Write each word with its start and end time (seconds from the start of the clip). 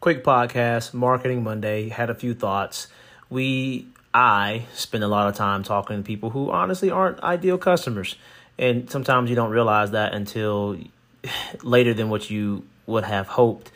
quick 0.00 0.22
podcast, 0.22 0.94
Marketing 0.94 1.42
Monday. 1.42 1.88
Had 1.88 2.10
a 2.10 2.14
few 2.14 2.34
thoughts. 2.34 2.88
We, 3.30 3.86
I 4.14 4.66
spend 4.74 5.04
a 5.04 5.08
lot 5.08 5.28
of 5.28 5.34
time 5.34 5.62
talking 5.62 5.96
to 5.96 6.02
people 6.02 6.30
who 6.30 6.50
honestly 6.50 6.90
aren't 6.90 7.20
ideal 7.20 7.58
customers. 7.58 8.16
And 8.58 8.90
sometimes 8.90 9.30
you 9.30 9.36
don't 9.36 9.50
realize 9.50 9.90
that 9.92 10.14
until 10.14 10.78
later 11.62 11.94
than 11.94 12.10
what 12.10 12.30
you 12.30 12.64
would 12.86 13.04
have 13.04 13.28
hoped. 13.28 13.70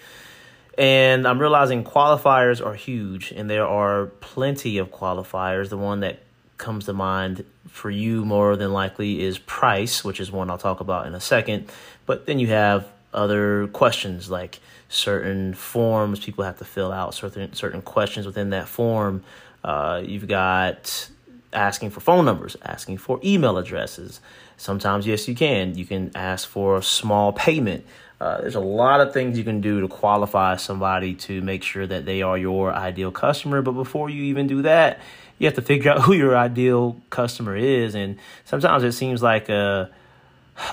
And 0.79 1.27
I'm 1.27 1.39
realizing 1.39 1.85
qualifiers 1.85 2.65
are 2.65 2.75
huge, 2.75 3.31
and 3.31 3.51
there 3.51 3.67
are 3.67 4.07
plenty 4.07 4.79
of 4.79 4.91
qualifiers. 4.91 5.69
The 5.69 5.77
one 5.77 6.01
that 6.01 6.21
comes 6.57 6.87
to 6.87 6.95
mind 6.95 7.45
for 7.69 7.91
you 7.91 8.25
more 8.25 8.57
than 8.57 8.73
likely 8.73 9.23
is 9.23 9.39
price, 9.39 10.03
which 10.03 10.19
is 10.19 10.33
one 10.33 10.49
I'll 10.49 10.57
talk 10.57 10.81
about 10.81 11.07
in 11.07 11.15
a 11.15 11.21
second. 11.21 11.71
But 12.07 12.25
then 12.25 12.39
you 12.39 12.47
have 12.49 12.89
other 13.13 13.67
questions 13.69 14.31
like 14.31 14.61
certain 14.89 15.55
forms 15.55 16.21
people 16.21 16.45
have 16.45 16.59
to 16.59 16.65
fill 16.65 16.93
out, 16.93 17.15
certain 17.15 17.53
certain 17.55 17.83
questions 17.83 18.27
within 18.27 18.51
that 18.51 18.69
form. 18.69 19.23
Uh, 19.65 20.03
you've 20.05 20.29
got 20.29 21.09
asking 21.53 21.91
for 21.91 22.01
phone 22.01 22.25
numbers, 22.25 22.57
asking 22.63 22.99
for 22.99 23.21
email 23.23 23.59
addresses. 23.59 24.21
Sometimes, 24.57 25.07
yes, 25.07 25.29
you 25.29 25.35
can. 25.35 25.77
You 25.77 25.85
can 25.85 26.11
ask 26.15 26.49
for 26.49 26.77
a 26.79 26.83
small 26.83 27.33
payment. 27.33 27.85
Uh, 28.21 28.41
there's 28.41 28.55
a 28.55 28.61
lot 28.61 29.01
of 29.01 29.13
things 29.13 29.37
you 29.37 29.43
can 29.43 29.61
do 29.61 29.81
to 29.81 29.89
qualify 29.89 30.57
somebody 30.57 31.15
to 31.15 31.43
make 31.43 31.63
sure 31.65 31.87
that 31.87 32.05
they 32.05 32.23
are 32.23 32.39
your 32.39 32.73
ideal 32.73 33.11
customer. 33.11 33.63
But 33.63 33.73
before 33.73 34.09
you 34.09 34.23
even 34.25 34.47
do 34.47 34.63
that, 34.63 35.01
you 35.39 35.47
have 35.47 35.55
to 35.55 35.63
figure 35.63 35.91
out 35.93 36.03
who 36.03 36.13
your 36.13 36.37
ideal 36.37 37.01
customer 37.11 37.57
is. 37.57 37.95
And 37.95 38.19
sometimes 38.45 38.85
it 38.85 38.93
seems 38.93 39.23
like 39.23 39.49
a, 39.49 39.91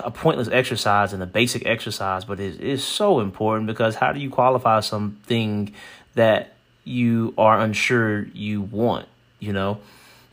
a 0.04 0.10
pointless 0.10 0.48
exercise 0.48 1.12
and 1.12 1.22
a 1.22 1.26
basic 1.26 1.66
exercise, 1.66 2.24
but 2.24 2.38
it 2.40 2.60
is 2.60 2.84
so 2.84 3.20
important 3.20 3.66
because 3.66 3.94
how 3.94 4.12
do 4.12 4.20
you 4.20 4.30
qualify 4.30 4.80
something 4.80 5.72
that 6.14 6.54
you 6.84 7.34
are 7.38 7.60
unsure 7.60 8.24
you 8.28 8.62
want, 8.62 9.08
you 9.38 9.52
know? 9.52 9.80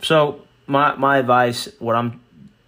So 0.01 0.41
my 0.67 0.95
my 0.95 1.17
advice, 1.17 1.69
what 1.79 1.95
I'm 1.95 2.21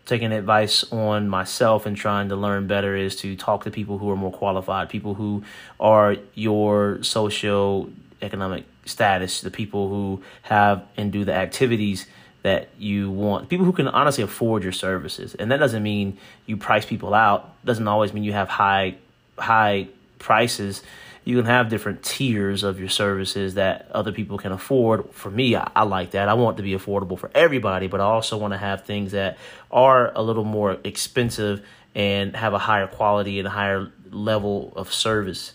taking 0.05 0.31
advice 0.31 0.83
on 0.91 1.29
myself 1.29 1.85
and 1.85 1.95
trying 1.95 2.29
to 2.29 2.35
learn 2.35 2.65
better 2.65 2.95
is 2.95 3.15
to 3.17 3.35
talk 3.35 3.63
to 3.65 3.71
people 3.71 3.99
who 3.99 4.09
are 4.09 4.15
more 4.15 4.31
qualified, 4.31 4.89
people 4.89 5.13
who 5.13 5.43
are 5.79 6.15
your 6.33 7.03
socio 7.03 7.89
economic 8.21 8.65
status, 8.85 9.41
the 9.41 9.51
people 9.51 9.87
who 9.87 10.23
have 10.41 10.83
and 10.97 11.11
do 11.11 11.23
the 11.23 11.33
activities 11.33 12.07
that 12.41 12.69
you 12.77 13.11
want, 13.11 13.49
people 13.49 13.65
who 13.65 13.73
can 13.73 13.87
honestly 13.87 14.23
afford 14.23 14.63
your 14.63 14.71
services. 14.71 15.35
And 15.35 15.51
that 15.51 15.57
doesn't 15.57 15.83
mean 15.83 16.17
you 16.45 16.57
price 16.57 16.85
people 16.85 17.13
out. 17.13 17.53
Doesn't 17.65 17.87
always 17.87 18.13
mean 18.13 18.23
you 18.23 18.33
have 18.33 18.49
high 18.49 18.95
high 19.37 19.87
prices 20.19 20.83
you 21.29 21.37
can 21.37 21.45
have 21.45 21.69
different 21.69 22.01
tiers 22.01 22.63
of 22.63 22.79
your 22.79 22.89
services 22.89 23.53
that 23.53 23.87
other 23.91 24.11
people 24.11 24.39
can 24.39 24.51
afford. 24.51 25.11
For 25.11 25.29
me, 25.29 25.55
I, 25.55 25.69
I 25.75 25.83
like 25.83 26.11
that. 26.11 26.27
I 26.27 26.33
want 26.33 26.57
to 26.57 26.63
be 26.63 26.71
affordable 26.71 27.19
for 27.19 27.29
everybody, 27.35 27.85
but 27.85 28.01
I 28.01 28.05
also 28.05 28.35
want 28.35 28.53
to 28.53 28.57
have 28.57 28.83
things 28.83 29.11
that 29.11 29.37
are 29.69 30.11
a 30.15 30.23
little 30.23 30.43
more 30.43 30.77
expensive 30.83 31.63
and 31.93 32.35
have 32.35 32.55
a 32.55 32.57
higher 32.57 32.87
quality 32.87 33.37
and 33.37 33.47
a 33.47 33.51
higher 33.51 33.91
level 34.09 34.73
of 34.75 34.91
service. 34.91 35.53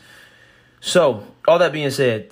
So, 0.80 1.26
all 1.48 1.58
that 1.58 1.72
being 1.72 1.91
said, 1.91 2.30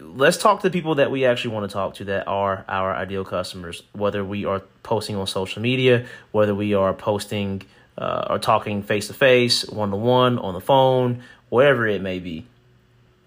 let's 0.00 0.36
talk 0.36 0.62
to 0.62 0.70
people 0.70 0.96
that 0.96 1.10
we 1.10 1.24
actually 1.24 1.54
want 1.54 1.68
to 1.68 1.72
talk 1.72 1.94
to 1.94 2.04
that 2.04 2.26
are 2.26 2.64
our 2.68 2.94
ideal 2.94 3.24
customers, 3.24 3.82
whether 3.92 4.24
we 4.24 4.44
are 4.44 4.60
posting 4.82 5.16
on 5.16 5.26
social 5.26 5.62
media, 5.62 6.06
whether 6.32 6.54
we 6.54 6.74
are 6.74 6.94
posting 6.94 7.62
uh, 7.98 8.26
or 8.30 8.38
talking 8.38 8.82
face 8.82 9.08
to 9.08 9.14
face, 9.14 9.66
one 9.66 9.90
to 9.90 9.96
one, 9.96 10.38
on 10.38 10.54
the 10.54 10.60
phone, 10.60 11.22
wherever 11.48 11.86
it 11.86 12.02
may 12.02 12.18
be. 12.18 12.46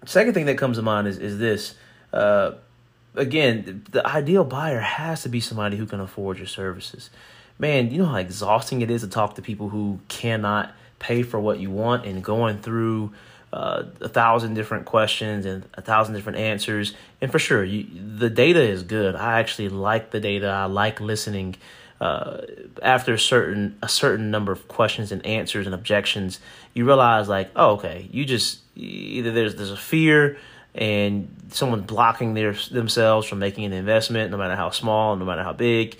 Second 0.06 0.34
thing 0.34 0.46
that 0.46 0.56
comes 0.56 0.76
to 0.76 0.82
mind 0.82 1.06
is 1.06 1.18
is 1.18 1.38
this. 1.38 1.74
Uh, 2.12 2.52
again, 3.14 3.84
the 3.90 4.06
ideal 4.06 4.44
buyer 4.44 4.80
has 4.80 5.22
to 5.22 5.28
be 5.28 5.40
somebody 5.40 5.76
who 5.76 5.86
can 5.86 6.00
afford 6.00 6.38
your 6.38 6.46
services. 6.46 7.10
Man, 7.58 7.90
you 7.90 7.98
know 7.98 8.06
how 8.06 8.16
exhausting 8.16 8.80
it 8.80 8.90
is 8.90 9.02
to 9.02 9.08
talk 9.08 9.34
to 9.34 9.42
people 9.42 9.68
who 9.68 10.00
cannot 10.08 10.74
pay 10.98 11.22
for 11.22 11.38
what 11.38 11.58
you 11.58 11.70
want 11.70 12.06
and 12.06 12.24
going 12.24 12.58
through 12.58 13.12
uh, 13.52 13.84
a 14.00 14.08
thousand 14.08 14.54
different 14.54 14.86
questions 14.86 15.44
and 15.46 15.68
a 15.74 15.82
thousand 15.82 16.14
different 16.14 16.38
answers. 16.38 16.94
And 17.20 17.30
for 17.30 17.38
sure, 17.38 17.64
you, 17.64 17.86
the 18.18 18.30
data 18.30 18.60
is 18.60 18.82
good. 18.82 19.16
I 19.16 19.40
actually 19.40 19.68
like 19.68 20.10
the 20.10 20.20
data. 20.20 20.46
I 20.48 20.66
like 20.66 21.00
listening. 21.00 21.56
Uh, 22.00 22.46
after 22.82 23.12
a 23.12 23.18
certain 23.18 23.76
a 23.82 23.88
certain 23.88 24.30
number 24.30 24.52
of 24.52 24.66
questions 24.68 25.12
and 25.12 25.24
answers 25.26 25.66
and 25.66 25.74
objections, 25.74 26.40
you 26.72 26.86
realize 26.86 27.28
like, 27.28 27.50
oh, 27.56 27.72
okay, 27.72 28.08
you 28.10 28.24
just 28.24 28.60
either 28.74 29.32
there's 29.32 29.56
there's 29.56 29.70
a 29.70 29.76
fear 29.76 30.38
and 30.74 31.28
someone 31.48 31.82
blocking 31.82 32.32
their 32.34 32.54
themselves 32.70 33.26
from 33.26 33.38
making 33.38 33.64
an 33.64 33.72
investment, 33.72 34.30
no 34.30 34.38
matter 34.38 34.56
how 34.56 34.70
small, 34.70 35.16
no 35.16 35.26
matter 35.26 35.42
how 35.42 35.52
big, 35.52 35.98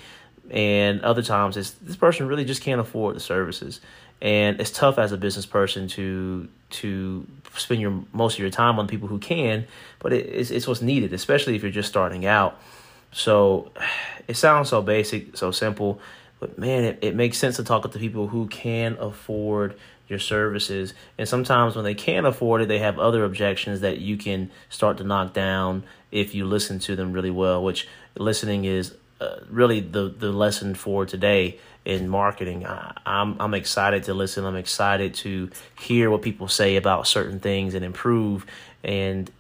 and 0.50 1.02
other 1.02 1.22
times 1.22 1.56
it's 1.56 1.72
this 1.72 1.96
person 1.96 2.26
really 2.26 2.44
just 2.44 2.62
can't 2.62 2.80
afford 2.80 3.14
the 3.14 3.20
services, 3.20 3.80
and 4.22 4.60
it's 4.60 4.70
tough 4.70 4.98
as 4.98 5.12
a 5.12 5.16
business 5.16 5.46
person 5.46 5.88
to 5.88 6.48
to 6.70 7.26
spend 7.56 7.80
your 7.80 8.02
most 8.12 8.34
of 8.34 8.40
your 8.40 8.50
time 8.50 8.78
on 8.78 8.86
people 8.86 9.08
who 9.08 9.18
can, 9.18 9.66
but 9.98 10.12
it, 10.12 10.26
it's 10.26 10.50
it's 10.50 10.66
what's 10.66 10.82
needed, 10.82 11.12
especially 11.12 11.56
if 11.56 11.62
you're 11.62 11.70
just 11.70 11.88
starting 11.88 12.26
out. 12.26 12.60
So 13.12 13.72
it 14.28 14.36
sounds 14.36 14.68
so 14.68 14.82
basic, 14.82 15.36
so 15.36 15.50
simple, 15.50 16.00
but 16.38 16.58
man, 16.58 16.84
it, 16.84 16.98
it 17.02 17.14
makes 17.16 17.38
sense 17.38 17.56
to 17.56 17.64
talk 17.64 17.90
to 17.90 17.98
people 17.98 18.28
who 18.28 18.46
can 18.46 18.96
afford 19.00 19.76
your 20.06 20.18
services. 20.18 20.92
And 21.16 21.28
sometimes 21.28 21.76
when 21.76 21.84
they 21.84 21.94
can't 21.94 22.26
afford 22.26 22.62
it, 22.62 22.68
they 22.68 22.80
have 22.80 22.98
other 22.98 23.24
objections 23.24 23.80
that 23.80 23.98
you 23.98 24.16
can 24.16 24.50
start 24.68 24.98
to 24.98 25.04
knock 25.04 25.32
down 25.32 25.84
if 26.10 26.34
you 26.34 26.44
listen 26.44 26.80
to 26.80 26.96
them 26.96 27.12
really 27.12 27.30
well, 27.30 27.62
which 27.62 27.88
listening 28.16 28.64
is 28.64 28.94
uh, 29.20 29.40
really 29.48 29.80
the, 29.80 30.08
the 30.08 30.32
lesson 30.32 30.74
for 30.74 31.06
today 31.06 31.58
in 31.84 32.08
marketing. 32.08 32.66
I, 32.66 32.92
I'm 33.06 33.40
I'm 33.40 33.54
excited 33.54 34.04
to 34.04 34.14
listen. 34.14 34.44
I'm 34.44 34.56
excited 34.56 35.14
to 35.16 35.50
hear 35.78 36.10
what 36.10 36.22
people 36.22 36.48
say 36.48 36.76
about 36.76 37.06
certain 37.06 37.40
things 37.40 37.74
and 37.74 37.84
improve. 37.84 38.46
And 38.82 39.30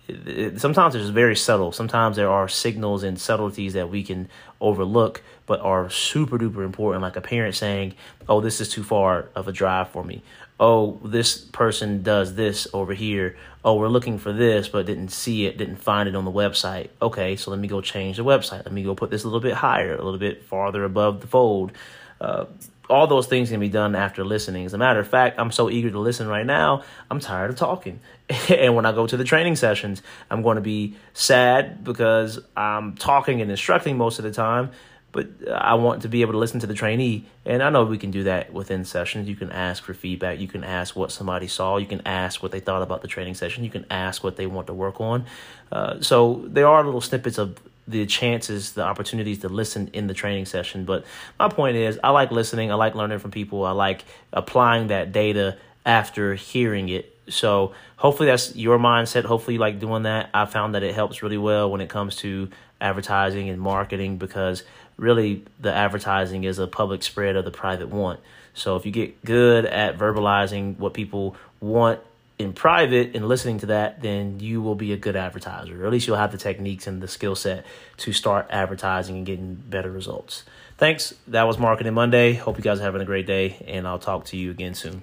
sometimes 0.58 0.94
it's 0.94 1.08
very 1.08 1.34
subtle. 1.34 1.72
Sometimes 1.72 2.16
there 2.16 2.30
are 2.30 2.46
signals 2.46 3.02
and 3.02 3.18
subtleties 3.18 3.72
that 3.72 3.88
we 3.88 4.02
can 4.02 4.28
overlook, 4.60 5.22
but 5.46 5.60
are 5.60 5.88
super 5.88 6.38
duper 6.38 6.64
important. 6.64 7.02
Like 7.02 7.16
a 7.16 7.22
parent 7.22 7.54
saying, 7.54 7.94
"Oh, 8.28 8.40
this 8.42 8.60
is 8.60 8.68
too 8.68 8.82
far 8.82 9.30
of 9.34 9.48
a 9.48 9.52
drive 9.52 9.88
for 9.88 10.04
me," 10.04 10.22
oh, 10.58 11.00
this 11.02 11.38
person 11.38 12.02
does 12.02 12.34
this 12.34 12.68
over 12.74 12.92
here. 12.92 13.34
Oh, 13.64 13.76
we're 13.76 13.88
looking 13.88 14.18
for 14.18 14.32
this, 14.32 14.68
but 14.68 14.84
didn't 14.84 15.08
see 15.08 15.46
it, 15.46 15.56
didn't 15.56 15.76
find 15.76 16.06
it 16.06 16.14
on 16.14 16.26
the 16.26 16.30
website. 16.30 16.88
Okay, 17.00 17.34
so 17.36 17.50
let 17.50 17.58
me 17.58 17.66
go 17.68 17.80
change 17.80 18.18
the 18.18 18.24
website. 18.24 18.64
Let 18.64 18.72
me 18.72 18.82
go 18.82 18.94
put 18.94 19.10
this 19.10 19.24
a 19.24 19.26
little 19.26 19.40
bit 19.40 19.54
higher, 19.54 19.94
a 19.94 20.04
little 20.04 20.20
bit 20.20 20.44
farther 20.44 20.84
above 20.84 21.22
the 21.22 21.26
fold. 21.26 21.72
Uh, 22.20 22.46
all 22.88 23.06
those 23.06 23.28
things 23.28 23.50
can 23.50 23.60
be 23.60 23.68
done 23.68 23.94
after 23.94 24.24
listening. 24.24 24.66
As 24.66 24.74
a 24.74 24.78
matter 24.78 24.98
of 24.98 25.08
fact, 25.08 25.38
I'm 25.38 25.52
so 25.52 25.70
eager 25.70 25.90
to 25.90 25.98
listen 26.00 26.26
right 26.26 26.44
now, 26.44 26.82
I'm 27.10 27.20
tired 27.20 27.50
of 27.50 27.56
talking. 27.56 28.00
and 28.48 28.74
when 28.74 28.84
I 28.84 28.92
go 28.92 29.06
to 29.06 29.16
the 29.16 29.24
training 29.24 29.56
sessions, 29.56 30.02
I'm 30.28 30.42
going 30.42 30.56
to 30.56 30.60
be 30.60 30.96
sad 31.14 31.84
because 31.84 32.40
I'm 32.56 32.96
talking 32.96 33.40
and 33.40 33.50
instructing 33.50 33.96
most 33.96 34.18
of 34.18 34.24
the 34.24 34.32
time 34.32 34.70
but 35.12 35.28
I 35.50 35.74
want 35.74 36.02
to 36.02 36.08
be 36.08 36.22
able 36.22 36.32
to 36.32 36.38
listen 36.38 36.60
to 36.60 36.66
the 36.66 36.74
trainee. 36.74 37.26
And 37.44 37.62
I 37.62 37.70
know 37.70 37.84
we 37.84 37.98
can 37.98 38.10
do 38.10 38.24
that 38.24 38.52
within 38.52 38.84
sessions. 38.84 39.28
You 39.28 39.34
can 39.34 39.50
ask 39.50 39.82
for 39.82 39.92
feedback. 39.92 40.38
You 40.38 40.46
can 40.46 40.62
ask 40.62 40.94
what 40.94 41.10
somebody 41.10 41.48
saw. 41.48 41.78
You 41.78 41.86
can 41.86 42.02
ask 42.06 42.42
what 42.42 42.52
they 42.52 42.60
thought 42.60 42.82
about 42.82 43.02
the 43.02 43.08
training 43.08 43.34
session. 43.34 43.64
You 43.64 43.70
can 43.70 43.86
ask 43.90 44.22
what 44.22 44.36
they 44.36 44.46
want 44.46 44.68
to 44.68 44.74
work 44.74 45.00
on. 45.00 45.26
Uh, 45.72 46.00
so 46.00 46.44
there 46.46 46.68
are 46.68 46.84
little 46.84 47.00
snippets 47.00 47.38
of 47.38 47.58
the 47.88 48.06
chances, 48.06 48.72
the 48.72 48.82
opportunities 48.82 49.40
to 49.40 49.48
listen 49.48 49.90
in 49.92 50.06
the 50.06 50.14
training 50.14 50.46
session. 50.46 50.84
But 50.84 51.04
my 51.38 51.48
point 51.48 51.76
is, 51.76 51.98
I 52.02 52.10
like 52.10 52.30
listening. 52.30 52.70
I 52.70 52.74
like 52.74 52.94
learning 52.94 53.18
from 53.18 53.30
people. 53.30 53.64
I 53.64 53.72
like 53.72 54.04
applying 54.32 54.88
that 54.88 55.12
data 55.12 55.56
after 55.84 56.34
hearing 56.34 56.88
it. 56.88 57.16
So 57.28 57.72
hopefully 57.96 58.28
that's 58.28 58.54
your 58.54 58.78
mindset. 58.78 59.24
Hopefully 59.24 59.54
you 59.54 59.60
like 59.60 59.80
doing 59.80 60.04
that. 60.04 60.30
I 60.34 60.46
found 60.46 60.74
that 60.74 60.82
it 60.82 60.94
helps 60.94 61.22
really 61.22 61.38
well 61.38 61.70
when 61.70 61.80
it 61.80 61.88
comes 61.88 62.16
to 62.16 62.48
advertising 62.80 63.48
and 63.48 63.60
marketing 63.60 64.16
because 64.16 64.62
really 64.96 65.44
the 65.58 65.72
advertising 65.72 66.44
is 66.44 66.58
a 66.58 66.66
public 66.66 67.02
spread 67.02 67.36
of 67.36 67.44
the 67.44 67.50
private 67.50 67.88
want. 67.88 68.20
So 68.54 68.76
if 68.76 68.84
you 68.84 68.92
get 68.92 69.24
good 69.24 69.64
at 69.64 69.96
verbalizing 69.96 70.78
what 70.78 70.94
people 70.94 71.36
want 71.60 72.00
in 72.40 72.54
private 72.54 73.14
and 73.14 73.28
listening 73.28 73.58
to 73.58 73.66
that, 73.66 74.00
then 74.00 74.40
you 74.40 74.62
will 74.62 74.74
be 74.74 74.92
a 74.92 74.96
good 74.96 75.14
advertiser. 75.14 75.82
Or 75.82 75.86
at 75.86 75.92
least 75.92 76.06
you'll 76.06 76.16
have 76.16 76.32
the 76.32 76.38
techniques 76.38 76.86
and 76.86 77.02
the 77.02 77.08
skill 77.08 77.36
set 77.36 77.66
to 77.98 78.12
start 78.12 78.46
advertising 78.48 79.18
and 79.18 79.26
getting 79.26 79.54
better 79.54 79.90
results. 79.90 80.44
Thanks. 80.78 81.14
That 81.28 81.42
was 81.42 81.58
Marketing 81.58 81.92
Monday. 81.92 82.32
Hope 82.32 82.56
you 82.56 82.64
guys 82.64 82.80
are 82.80 82.84
having 82.84 83.02
a 83.02 83.04
great 83.04 83.26
day, 83.26 83.62
and 83.68 83.86
I'll 83.86 83.98
talk 83.98 84.24
to 84.26 84.38
you 84.38 84.50
again 84.50 84.74
soon. 84.74 85.02